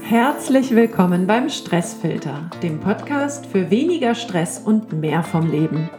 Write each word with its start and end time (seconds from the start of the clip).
Herzlich 0.00 0.74
willkommen 0.74 1.26
beim 1.26 1.50
Stressfilter, 1.50 2.50
dem 2.62 2.80
Podcast 2.80 3.44
für 3.46 3.70
weniger 3.70 4.14
Stress 4.14 4.58
und 4.58 4.92
mehr 4.92 5.22
vom 5.22 5.50
Leben. 5.50 5.90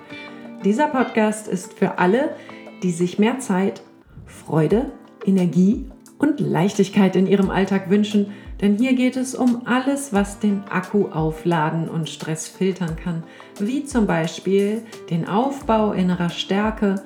Dieser 0.66 0.88
Podcast 0.88 1.48
ist 1.48 1.74
für 1.74 2.00
alle, 2.00 2.36
die 2.82 2.92
sich 2.92 3.20
mehr 3.20 3.40
Zeit, 3.40 3.84
Freude, 4.26 4.92
Energie 5.26 5.86
und 6.18 6.40
Leichtigkeit 6.40 7.16
in 7.16 7.28
ihrem 7.28 7.50
Alltag 7.50 7.90
wünschen, 7.90 8.32
denn 8.62 8.78
hier 8.78 8.94
geht 8.94 9.18
es 9.18 9.36
um 9.36 9.64
alles, 9.66 10.14
was 10.14 10.40
den 10.40 10.64
Akku 10.70 11.08
aufladen 11.10 11.90
und 11.90 12.10
Stress 12.10 12.48
filtern 12.48 12.96
kann, 12.96 13.24
wie 13.60 13.84
zum 13.84 14.08
Beispiel 14.08 14.84
den 15.10 15.28
Aufbau 15.28 15.92
innerer 15.92 16.30
Stärke 16.30 17.04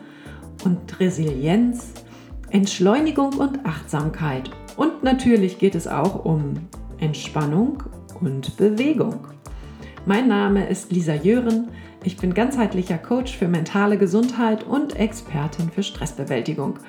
und 0.64 1.00
Resilienz, 1.00 1.94
Entschleunigung 2.50 3.34
und 3.34 3.66
Achtsamkeit. 3.66 4.50
Und 4.78 5.04
natürlich 5.04 5.58
geht 5.58 5.76
es 5.76 5.88
auch 5.88 6.24
um 6.24 6.68
Entspannung 7.00 7.84
und 8.22 8.58
Bewegung. 8.58 9.28
Mein 10.06 10.28
Name 10.28 10.68
ist 10.68 10.92
Lisa 10.92 11.14
Jören. 11.14 11.70
Ich 12.04 12.18
bin 12.18 12.34
ganzheitlicher 12.34 12.98
Coach 12.98 13.38
für 13.38 13.48
mentale 13.48 13.98
Gesundheit 13.98 14.64
und 14.64 14.96
Expertin 14.96 15.70
für 15.70 15.84
Stressbewältigung. 15.84 16.80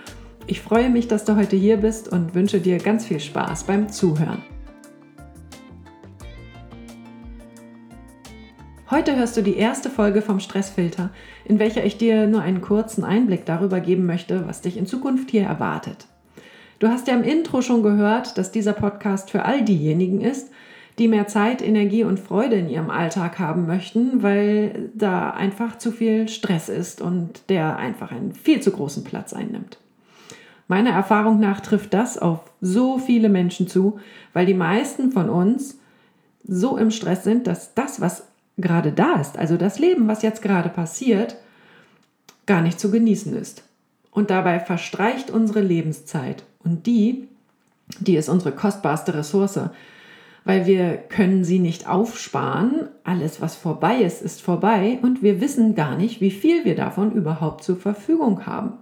Ich 0.47 0.63
freue 0.63 0.89
mich, 0.89 1.09
dass 1.09 1.25
du 1.25 1.37
heute 1.37 1.57
hier 1.57 1.77
bist 1.77 2.11
und 2.11 2.35
wünsche 2.35 2.61
dir 2.61 2.79
ganz 2.79 3.05
viel 3.05 3.21
Spaß 3.21 3.65
beim 3.65 3.91
Zuhören. 3.91 4.43
Heute 8.91 9.17
hörst 9.17 9.37
du 9.37 9.43
die 9.43 9.57
erste 9.57 9.91
Folge 9.91 10.23
vom 10.23 10.41
Stressfilter, 10.41 11.11
in 11.45 11.59
welcher 11.59 11.85
ich 11.85 11.99
dir 11.99 12.27
nur 12.27 12.41
einen 12.41 12.63
kurzen 12.63 13.05
Einblick 13.05 13.45
darüber 13.45 13.81
geben 13.81 14.07
möchte, 14.07 14.49
was 14.49 14.63
dich 14.63 14.79
in 14.79 14.87
Zukunft 14.87 15.31
hier 15.31 15.43
erwartet. 15.43 16.07
Du 16.79 16.89
hast 16.89 17.09
ja 17.09 17.15
im 17.15 17.25
Intro 17.25 17.61
schon 17.61 17.83
gehört, 17.83 18.39
dass 18.39 18.53
dieser 18.53 18.73
Podcast 18.73 19.31
für 19.31 19.45
all 19.45 19.63
diejenigen 19.63 20.21
ist, 20.21 20.51
die 20.99 21.09
mehr 21.09 21.27
Zeit, 21.27 21.63
Energie 21.63 22.05
und 22.05 22.21
Freude 22.21 22.57
in 22.57 22.69
ihrem 22.69 22.91
Alltag 22.91 23.39
haben 23.39 23.67
möchten, 23.67 24.23
weil 24.23 24.91
da 24.95 25.31
einfach 25.31 25.79
zu 25.79 25.93
viel 25.93 26.29
Stress 26.29 26.69
ist 26.69 27.01
und 27.01 27.43
der 27.49 27.77
einfach 27.77 28.13
einen 28.13 28.33
viel 28.33 28.61
zu 28.61 28.71
großen 28.71 29.05
Platz 29.05 29.33
einnimmt. 29.33 29.79
Meiner 30.69 30.91
Erfahrung 30.91 31.41
nach 31.41 31.61
trifft 31.61 31.95
das 31.95 32.19
auf 32.19 32.41
so 32.61 32.99
viele 32.99 33.29
Menschen 33.29 33.69
zu, 33.69 33.99
weil 34.33 34.47
die 34.47 34.55
meisten 34.55 35.13
von 35.13 35.31
uns 35.31 35.79
so 36.47 36.77
im 36.77 36.91
Stress 36.91 37.25
sind, 37.25 37.47
dass 37.47 37.75
das, 37.75 38.01
was 38.01 38.25
gerade 38.57 38.93
da 38.93 39.15
ist, 39.15 39.39
also 39.39 39.57
das 39.57 39.79
Leben, 39.79 40.09
was 40.09 40.23
jetzt 40.23 40.43
gerade 40.43 40.69
passiert, 40.69 41.37
gar 42.47 42.61
nicht 42.61 42.79
zu 42.79 42.91
genießen 42.91 43.35
ist. 43.35 43.65
Und 44.11 44.31
dabei 44.31 44.61
verstreicht 44.61 45.31
unsere 45.31 45.61
Lebenszeit. 45.61 46.45
Und 46.69 46.87
die, 46.87 47.29
die 48.01 48.17
ist 48.17 48.29
unsere 48.29 48.53
kostbarste 48.53 49.15
Ressource, 49.15 49.59
weil 50.45 50.67
wir 50.67 50.99
können 50.99 51.43
sie 51.43 51.61
nicht 51.61 51.89
aufsparen. 51.89 52.89
Alles, 53.05 53.41
was 53.41 53.57
vorbei 53.57 54.03
ist, 54.03 54.21
ist 54.21 54.43
vorbei 54.43 54.99
und 55.01 55.23
wir 55.23 55.41
wissen 55.41 55.75
gar 55.75 55.97
nicht, 55.97 56.21
wie 56.21 56.31
viel 56.31 56.67
wir 56.67 56.77
davon 56.77 57.13
überhaupt 57.13 57.65
zur 57.65 57.77
Verfügung 57.77 58.45
haben. 58.45 58.75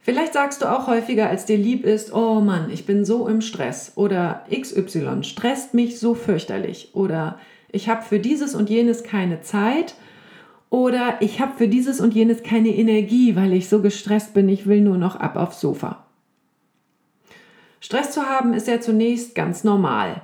Vielleicht 0.00 0.32
sagst 0.32 0.62
du 0.62 0.72
auch 0.72 0.86
häufiger, 0.86 1.28
als 1.28 1.44
dir 1.44 1.58
lieb 1.58 1.84
ist, 1.84 2.14
oh 2.14 2.40
Mann, 2.40 2.70
ich 2.70 2.86
bin 2.86 3.04
so 3.04 3.28
im 3.28 3.42
Stress 3.42 3.92
oder 3.96 4.44
XY 4.50 5.22
stresst 5.22 5.74
mich 5.74 5.98
so 5.98 6.14
fürchterlich 6.14 6.90
oder 6.94 7.38
ich 7.72 7.90
habe 7.90 8.02
für 8.02 8.20
dieses 8.20 8.54
und 8.54 8.70
jenes 8.70 9.02
keine 9.02 9.42
Zeit 9.42 9.96
oder 10.70 11.16
ich 11.20 11.40
habe 11.40 11.52
für 11.58 11.68
dieses 11.68 12.00
und 12.00 12.14
jenes 12.14 12.42
keine 12.42 12.70
Energie, 12.70 13.36
weil 13.36 13.52
ich 13.52 13.68
so 13.68 13.82
gestresst 13.82 14.32
bin, 14.32 14.48
ich 14.48 14.66
will 14.66 14.80
nur 14.80 14.96
noch 14.96 15.16
ab 15.16 15.36
aufs 15.36 15.60
Sofa. 15.60 16.05
Stress 17.86 18.10
zu 18.10 18.22
haben 18.22 18.52
ist 18.52 18.66
ja 18.66 18.80
zunächst 18.80 19.36
ganz 19.36 19.62
normal. 19.62 20.20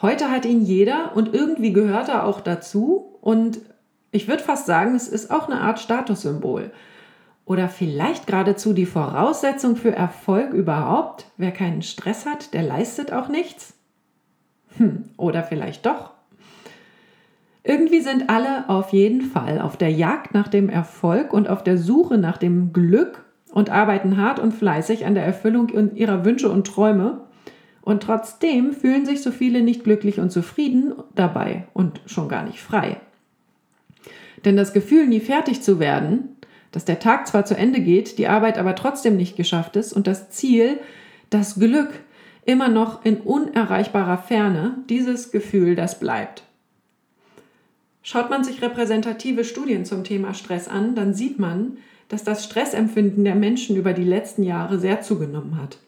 Heute 0.00 0.30
hat 0.30 0.46
ihn 0.46 0.62
jeder 0.62 1.14
und 1.14 1.34
irgendwie 1.34 1.74
gehört 1.74 2.08
er 2.08 2.24
auch 2.24 2.40
dazu 2.40 3.18
und 3.20 3.60
ich 4.10 4.26
würde 4.26 4.42
fast 4.42 4.64
sagen, 4.64 4.94
es 4.94 5.06
ist 5.06 5.30
auch 5.30 5.50
eine 5.50 5.60
Art 5.60 5.80
Statussymbol. 5.80 6.70
Oder 7.44 7.68
vielleicht 7.68 8.26
geradezu 8.26 8.72
die 8.72 8.86
Voraussetzung 8.86 9.76
für 9.76 9.94
Erfolg 9.94 10.54
überhaupt. 10.54 11.26
Wer 11.36 11.52
keinen 11.52 11.82
Stress 11.82 12.24
hat, 12.24 12.54
der 12.54 12.62
leistet 12.62 13.12
auch 13.12 13.28
nichts. 13.28 13.74
Hm, 14.78 15.10
oder 15.18 15.42
vielleicht 15.42 15.84
doch. 15.84 16.12
Irgendwie 17.64 18.00
sind 18.00 18.30
alle 18.30 18.66
auf 18.70 18.94
jeden 18.94 19.20
Fall 19.20 19.60
auf 19.60 19.76
der 19.76 19.90
Jagd 19.90 20.32
nach 20.32 20.48
dem 20.48 20.70
Erfolg 20.70 21.34
und 21.34 21.50
auf 21.50 21.62
der 21.62 21.76
Suche 21.76 22.16
nach 22.16 22.38
dem 22.38 22.72
Glück 22.72 23.25
und 23.56 23.70
arbeiten 23.70 24.18
hart 24.18 24.38
und 24.38 24.52
fleißig 24.52 25.06
an 25.06 25.14
der 25.14 25.24
Erfüllung 25.24 25.94
ihrer 25.94 26.26
Wünsche 26.26 26.50
und 26.50 26.66
Träume. 26.66 27.22
Und 27.80 28.02
trotzdem 28.02 28.74
fühlen 28.74 29.06
sich 29.06 29.22
so 29.22 29.30
viele 29.30 29.62
nicht 29.62 29.82
glücklich 29.82 30.20
und 30.20 30.30
zufrieden 30.30 30.92
dabei 31.14 31.64
und 31.72 32.02
schon 32.04 32.28
gar 32.28 32.44
nicht 32.44 32.60
frei. 32.60 33.00
Denn 34.44 34.58
das 34.58 34.74
Gefühl, 34.74 35.06
nie 35.06 35.20
fertig 35.20 35.62
zu 35.62 35.78
werden, 35.80 36.36
dass 36.70 36.84
der 36.84 36.98
Tag 36.98 37.26
zwar 37.26 37.46
zu 37.46 37.56
Ende 37.56 37.80
geht, 37.80 38.18
die 38.18 38.28
Arbeit 38.28 38.58
aber 38.58 38.74
trotzdem 38.74 39.16
nicht 39.16 39.38
geschafft 39.38 39.76
ist 39.76 39.94
und 39.94 40.06
das 40.06 40.28
Ziel, 40.28 40.78
das 41.30 41.54
Glück, 41.58 41.88
immer 42.44 42.68
noch 42.68 43.06
in 43.06 43.16
unerreichbarer 43.22 44.18
Ferne, 44.18 44.84
dieses 44.90 45.30
Gefühl, 45.30 45.76
das 45.76 45.98
bleibt. 45.98 46.42
Schaut 48.02 48.28
man 48.28 48.44
sich 48.44 48.60
repräsentative 48.60 49.44
Studien 49.44 49.86
zum 49.86 50.04
Thema 50.04 50.34
Stress 50.34 50.68
an, 50.68 50.94
dann 50.94 51.14
sieht 51.14 51.38
man, 51.38 51.78
dass 52.08 52.24
das 52.24 52.44
Stressempfinden 52.44 53.24
der 53.24 53.34
Menschen 53.34 53.76
über 53.76 53.92
die 53.92 54.04
letzten 54.04 54.42
Jahre 54.42 54.78
sehr 54.78 55.00
zugenommen 55.00 55.60
hat. 55.60 55.78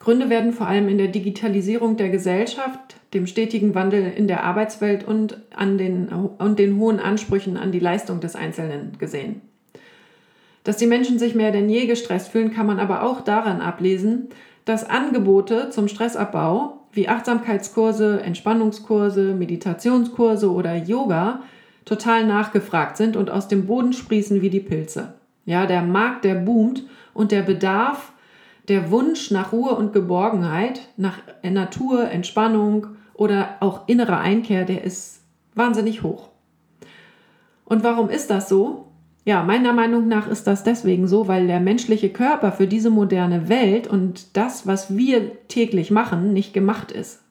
Gründe 0.00 0.28
werden 0.28 0.52
vor 0.52 0.66
allem 0.66 0.88
in 0.88 0.98
der 0.98 1.08
Digitalisierung 1.08 1.96
der 1.96 2.10
Gesellschaft, 2.10 2.96
dem 3.14 3.26
stetigen 3.26 3.74
Wandel 3.74 4.12
in 4.14 4.28
der 4.28 4.44
Arbeitswelt 4.44 5.02
und, 5.02 5.38
an 5.56 5.78
den, 5.78 6.08
und 6.08 6.58
den 6.58 6.78
hohen 6.78 7.00
Ansprüchen 7.00 7.56
an 7.56 7.72
die 7.72 7.78
Leistung 7.78 8.20
des 8.20 8.36
Einzelnen 8.36 8.98
gesehen. 8.98 9.40
Dass 10.62 10.76
die 10.76 10.86
Menschen 10.86 11.18
sich 11.18 11.34
mehr 11.34 11.52
denn 11.52 11.70
je 11.70 11.86
gestresst 11.86 12.28
fühlen, 12.28 12.52
kann 12.52 12.66
man 12.66 12.80
aber 12.80 13.02
auch 13.02 13.22
daran 13.22 13.62
ablesen, 13.62 14.28
dass 14.66 14.88
Angebote 14.88 15.70
zum 15.70 15.88
Stressabbau 15.88 16.80
wie 16.92 17.08
Achtsamkeitskurse, 17.08 18.20
Entspannungskurse, 18.20 19.34
Meditationskurse 19.34 20.50
oder 20.50 20.74
Yoga 20.74 21.40
total 21.84 22.26
nachgefragt 22.26 22.96
sind 22.96 23.16
und 23.16 23.30
aus 23.30 23.48
dem 23.48 23.66
Boden 23.66 23.92
sprießen 23.92 24.42
wie 24.42 24.50
die 24.50 24.60
Pilze. 24.60 25.14
Ja, 25.44 25.66
der 25.66 25.82
Markt, 25.82 26.24
der 26.24 26.34
boomt 26.34 26.84
und 27.12 27.32
der 27.32 27.42
Bedarf, 27.42 28.12
der 28.68 28.90
Wunsch 28.90 29.30
nach 29.30 29.52
Ruhe 29.52 29.74
und 29.74 29.92
Geborgenheit, 29.92 30.80
nach 30.96 31.18
Natur, 31.42 32.10
Entspannung 32.10 32.88
oder 33.12 33.56
auch 33.60 33.88
innerer 33.88 34.18
Einkehr, 34.18 34.64
der 34.64 34.84
ist 34.84 35.20
wahnsinnig 35.54 36.02
hoch. 36.02 36.30
Und 37.64 37.84
warum 37.84 38.08
ist 38.08 38.30
das 38.30 38.48
so? 38.48 38.88
Ja, 39.26 39.42
meiner 39.42 39.72
Meinung 39.72 40.06
nach 40.06 40.28
ist 40.28 40.46
das 40.46 40.64
deswegen 40.64 41.08
so, 41.08 41.28
weil 41.28 41.46
der 41.46 41.60
menschliche 41.60 42.10
Körper 42.10 42.52
für 42.52 42.66
diese 42.66 42.90
moderne 42.90 43.48
Welt 43.48 43.86
und 43.86 44.36
das, 44.36 44.66
was 44.66 44.96
wir 44.96 45.46
täglich 45.48 45.90
machen, 45.90 46.34
nicht 46.34 46.52
gemacht 46.52 46.92
ist. 46.92 47.23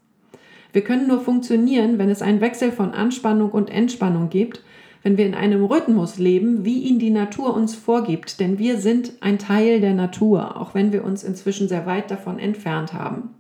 Wir 0.74 0.84
können 0.84 1.08
nur 1.08 1.22
funktionieren, 1.22 2.00
wenn 2.00 2.10
es 2.10 2.24
einen 2.24 2.42
Wechsel 2.42 2.72
von 2.72 2.92
Anspannung 2.92 3.52
und 3.52 3.70
Entspannung 3.70 4.30
gibt, 4.30 4.64
wenn 5.04 5.18
wir 5.18 5.26
in 5.26 5.36
einem 5.36 5.64
Rhythmus 5.64 6.18
leben, 6.18 6.66
wie 6.66 6.80
ihn 6.80 6.98
die 6.98 7.12
Natur 7.12 7.54
uns 7.54 7.76
vorgibt, 7.76 8.40
denn 8.40 8.58
wir 8.58 8.80
sind 8.80 9.14
ein 9.22 9.38
Teil 9.38 9.82
der 9.82 9.94
Natur, 9.94 10.60
auch 10.60 10.74
wenn 10.74 10.92
wir 10.92 11.04
uns 11.04 11.24
inzwischen 11.24 11.68
sehr 11.68 11.86
weit 11.86 12.10
davon 12.10 12.40
entfernt 12.40 12.94
haben. 12.94 13.36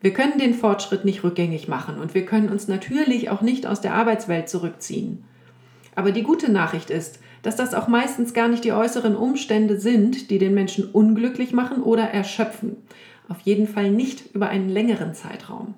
Wir 0.00 0.12
können 0.12 0.38
den 0.38 0.54
Fortschritt 0.54 1.04
nicht 1.04 1.22
rückgängig 1.22 1.68
machen 1.68 2.00
und 2.00 2.14
wir 2.14 2.26
können 2.26 2.48
uns 2.48 2.66
natürlich 2.66 3.30
auch 3.30 3.42
nicht 3.42 3.66
aus 3.66 3.80
der 3.80 3.94
Arbeitswelt 3.94 4.48
zurückziehen. 4.48 5.24
Aber 5.94 6.10
die 6.10 6.22
gute 6.22 6.50
Nachricht 6.50 6.90
ist, 6.90 7.20
dass 7.42 7.54
das 7.54 7.72
auch 7.72 7.86
meistens 7.86 8.34
gar 8.34 8.48
nicht 8.48 8.64
die 8.64 8.72
äußeren 8.72 9.14
Umstände 9.14 9.78
sind, 9.78 10.30
die 10.30 10.38
den 10.38 10.54
Menschen 10.54 10.90
unglücklich 10.90 11.52
machen 11.52 11.82
oder 11.82 12.04
erschöpfen. 12.04 12.76
Auf 13.28 13.40
jeden 13.42 13.68
Fall 13.68 13.90
nicht 13.90 14.34
über 14.34 14.48
einen 14.48 14.68
längeren 14.70 15.14
Zeitraum. 15.14 15.74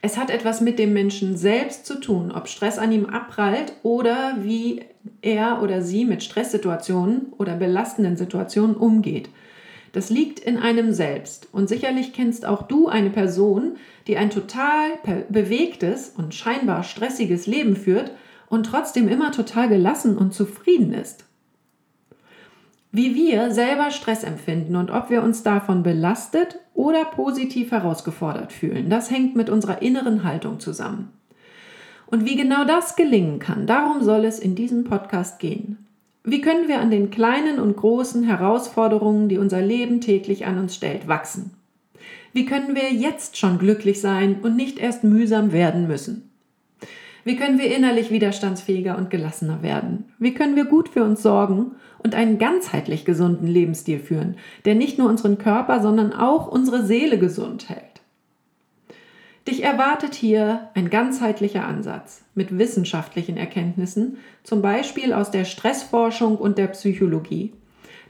Es 0.00 0.16
hat 0.16 0.30
etwas 0.30 0.60
mit 0.60 0.78
dem 0.78 0.92
Menschen 0.92 1.36
selbst 1.36 1.84
zu 1.84 2.00
tun, 2.00 2.30
ob 2.30 2.48
Stress 2.48 2.78
an 2.78 2.92
ihm 2.92 3.06
abprallt 3.06 3.72
oder 3.82 4.36
wie 4.40 4.82
er 5.22 5.60
oder 5.62 5.82
sie 5.82 6.04
mit 6.04 6.22
Stresssituationen 6.22 7.32
oder 7.36 7.56
belastenden 7.56 8.16
Situationen 8.16 8.76
umgeht. 8.76 9.28
Das 9.92 10.10
liegt 10.10 10.38
in 10.38 10.58
einem 10.58 10.92
selbst. 10.92 11.48
Und 11.50 11.68
sicherlich 11.68 12.12
kennst 12.12 12.46
auch 12.46 12.62
du 12.62 12.88
eine 12.88 13.10
Person, 13.10 13.76
die 14.06 14.16
ein 14.16 14.30
total 14.30 14.90
bewegtes 15.28 16.10
und 16.10 16.34
scheinbar 16.34 16.84
stressiges 16.84 17.46
Leben 17.46 17.74
führt 17.74 18.12
und 18.48 18.66
trotzdem 18.66 19.08
immer 19.08 19.32
total 19.32 19.68
gelassen 19.68 20.16
und 20.16 20.32
zufrieden 20.32 20.92
ist. 20.92 21.24
Wie 22.90 23.14
wir 23.14 23.50
selber 23.50 23.90
Stress 23.90 24.24
empfinden 24.24 24.74
und 24.74 24.90
ob 24.90 25.10
wir 25.10 25.22
uns 25.22 25.42
davon 25.42 25.82
belastet 25.82 26.58
oder 26.72 27.04
positiv 27.04 27.70
herausgefordert 27.70 28.50
fühlen, 28.50 28.88
das 28.88 29.10
hängt 29.10 29.36
mit 29.36 29.50
unserer 29.50 29.82
inneren 29.82 30.24
Haltung 30.24 30.58
zusammen. 30.58 31.12
Und 32.06 32.24
wie 32.24 32.36
genau 32.36 32.64
das 32.64 32.96
gelingen 32.96 33.38
kann, 33.38 33.66
darum 33.66 34.02
soll 34.02 34.24
es 34.24 34.38
in 34.38 34.54
diesem 34.54 34.84
Podcast 34.84 35.38
gehen. 35.38 35.86
Wie 36.24 36.40
können 36.40 36.68
wir 36.68 36.80
an 36.80 36.90
den 36.90 37.10
kleinen 37.10 37.58
und 37.58 37.76
großen 37.76 38.24
Herausforderungen, 38.24 39.28
die 39.28 39.36
unser 39.36 39.60
Leben 39.60 40.00
täglich 40.00 40.46
an 40.46 40.58
uns 40.58 40.74
stellt, 40.74 41.08
wachsen? 41.08 41.50
Wie 42.32 42.46
können 42.46 42.74
wir 42.74 42.92
jetzt 42.92 43.36
schon 43.36 43.58
glücklich 43.58 44.00
sein 44.00 44.40
und 44.42 44.56
nicht 44.56 44.78
erst 44.78 45.04
mühsam 45.04 45.52
werden 45.52 45.86
müssen? 45.86 46.27
Wie 47.28 47.36
können 47.36 47.58
wir 47.58 47.76
innerlich 47.76 48.10
widerstandsfähiger 48.10 48.96
und 48.96 49.10
gelassener 49.10 49.62
werden? 49.62 50.06
Wie 50.18 50.32
können 50.32 50.56
wir 50.56 50.64
gut 50.64 50.88
für 50.88 51.04
uns 51.04 51.22
sorgen 51.22 51.72
und 51.98 52.14
einen 52.14 52.38
ganzheitlich 52.38 53.04
gesunden 53.04 53.46
Lebensstil 53.46 53.98
führen, 53.98 54.36
der 54.64 54.74
nicht 54.74 54.96
nur 54.96 55.10
unseren 55.10 55.36
Körper, 55.36 55.82
sondern 55.82 56.14
auch 56.14 56.46
unsere 56.50 56.86
Seele 56.86 57.18
gesund 57.18 57.68
hält? 57.68 57.82
Dich 59.46 59.62
erwartet 59.62 60.14
hier 60.14 60.70
ein 60.72 60.88
ganzheitlicher 60.88 61.66
Ansatz 61.66 62.22
mit 62.34 62.58
wissenschaftlichen 62.58 63.36
Erkenntnissen, 63.36 64.16
zum 64.42 64.62
Beispiel 64.62 65.12
aus 65.12 65.30
der 65.30 65.44
Stressforschung 65.44 66.38
und 66.38 66.56
der 66.56 66.68
Psychologie. 66.68 67.52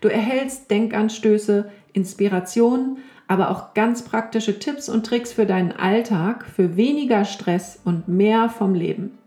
Du 0.01 0.07
erhältst 0.07 0.71
Denkanstöße, 0.71 1.69
Inspiration, 1.93 2.99
aber 3.29 3.51
auch 3.51 3.75
ganz 3.75 4.03
praktische 4.03 4.59
Tipps 4.59 4.89
und 4.89 5.07
Tricks 5.07 5.33
für 5.33 5.47
deinen 5.47 5.73
Alltag, 5.73 6.47
für 6.47 6.77
weniger 6.77 7.25
Stress 7.25 7.79
und 7.85 8.09
mehr 8.09 8.49
vom 8.49 8.75
Leben. 8.75 9.19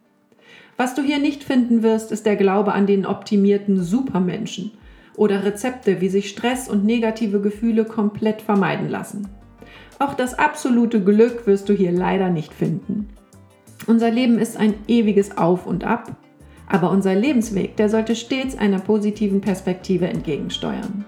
Was 0.76 0.96
du 0.96 1.04
hier 1.04 1.20
nicht 1.20 1.44
finden 1.44 1.84
wirst, 1.84 2.12
ist 2.12 2.26
der 2.26 2.36
Glaube 2.36 2.74
an 2.74 2.88
den 2.88 3.06
optimierten 3.06 3.82
Supermenschen 3.82 4.72
oder 5.16 5.46
Rezepte, 5.46 6.02
wie 6.02 6.10
sich 6.10 6.30
Stress 6.30 6.68
und 6.68 6.84
negative 6.84 7.40
Gefühle 7.40 7.86
komplett 7.86 8.42
vermeiden 8.42 8.90
lassen. 8.90 9.28
Auch 10.00 10.16
das 10.16 10.34
absolute 10.34 11.04
Glück 11.04 11.46
wirst 11.46 11.70
du 11.70 11.74
hier 11.74 11.92
leider 11.92 12.30
nicht 12.30 12.54
finden. 12.54 13.10
Unser 13.86 14.10
Leben 14.10 14.40
ist 14.40 14.58
ein 14.58 14.74
ewiges 14.88 15.38
Auf 15.38 15.68
und 15.68 15.84
Ab, 15.84 16.16
aber 16.68 16.90
unser 16.90 17.14
Lebensweg, 17.14 17.76
der 17.78 17.90
sollte 17.90 18.16
stets 18.16 18.58
einer 18.58 18.80
positiven 18.80 19.42
Perspektive 19.42 20.08
entgegensteuern. 20.08 21.06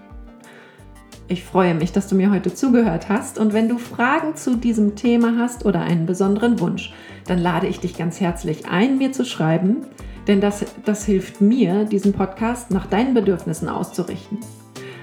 Ich 1.26 1.42
freue 1.42 1.74
mich, 1.74 1.92
dass 1.92 2.06
du 2.06 2.16
mir 2.16 2.30
heute 2.30 2.52
zugehört 2.52 3.08
hast 3.08 3.38
und 3.38 3.54
wenn 3.54 3.68
du 3.68 3.78
Fragen 3.78 4.36
zu 4.36 4.56
diesem 4.56 4.94
Thema 4.94 5.38
hast 5.38 5.64
oder 5.64 5.80
einen 5.80 6.04
besonderen 6.04 6.60
Wunsch, 6.60 6.92
dann 7.26 7.38
lade 7.38 7.66
ich 7.66 7.80
dich 7.80 7.96
ganz 7.96 8.20
herzlich 8.20 8.66
ein, 8.66 8.98
mir 8.98 9.10
zu 9.12 9.24
schreiben, 9.24 9.86
denn 10.26 10.42
das, 10.42 10.66
das 10.84 11.06
hilft 11.06 11.40
mir, 11.40 11.84
diesen 11.84 12.12
Podcast 12.12 12.70
nach 12.70 12.86
deinen 12.86 13.14
Bedürfnissen 13.14 13.70
auszurichten. 13.70 14.38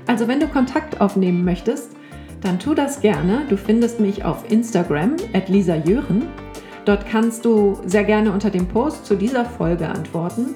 Also 0.06 0.28
wenn 0.28 0.40
du 0.40 0.48
Kontakt 0.48 1.02
aufnehmen 1.02 1.44
möchtest, 1.44 1.92
dann 2.42 2.60
tu 2.60 2.76
das 2.76 3.02
gerne. 3.02 3.42
Du 3.50 3.58
findest 3.58 4.00
mich 4.00 4.24
auf 4.24 4.50
Instagram 4.52 5.16
at 5.34 5.50
Lisa 5.50 5.76
Jören. 5.76 6.28
Dort 6.86 7.08
kannst 7.08 7.46
du 7.46 7.80
sehr 7.86 8.04
gerne 8.04 8.32
unter 8.32 8.50
dem 8.52 8.68
Post 8.68 9.06
zu 9.06 9.16
dieser 9.16 9.46
Folge 9.46 9.88
antworten 9.88 10.56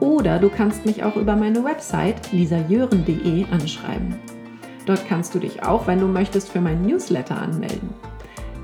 oder 0.00 0.38
du 0.38 0.48
kannst 0.48 0.86
mich 0.86 1.02
auch 1.02 1.16
über 1.16 1.34
meine 1.34 1.64
Website 1.64 2.32
lisajören.de 2.32 3.46
anschreiben. 3.50 4.37
Dort 4.88 5.06
kannst 5.06 5.34
du 5.34 5.38
dich 5.38 5.62
auch, 5.62 5.86
wenn 5.86 6.00
du 6.00 6.06
möchtest, 6.06 6.48
für 6.48 6.62
meinen 6.62 6.86
Newsletter 6.86 7.36
anmelden. 7.36 7.90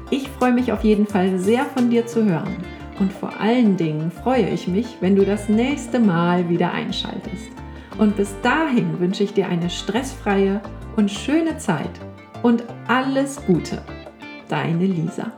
Ich 0.08 0.30
freue 0.30 0.52
mich 0.52 0.72
auf 0.72 0.82
jeden 0.82 1.06
Fall 1.06 1.38
sehr 1.38 1.66
von 1.66 1.90
dir 1.90 2.06
zu 2.06 2.24
hören 2.24 2.56
und 2.98 3.12
vor 3.12 3.38
allen 3.38 3.76
Dingen 3.76 4.10
freue 4.10 4.48
ich 4.48 4.66
mich, 4.66 4.86
wenn 5.02 5.16
du 5.16 5.26
das 5.26 5.50
nächste 5.50 5.98
Mal 5.98 6.48
wieder 6.48 6.72
einschaltest. 6.72 7.50
Und 7.98 8.16
bis 8.16 8.34
dahin 8.40 8.98
wünsche 9.00 9.22
ich 9.22 9.34
dir 9.34 9.48
eine 9.48 9.68
stressfreie 9.68 10.62
und 10.96 11.10
schöne 11.10 11.58
Zeit 11.58 11.92
und 12.42 12.64
alles 12.88 13.44
Gute. 13.44 13.82
Deine 14.48 14.86
Lisa. 14.86 15.30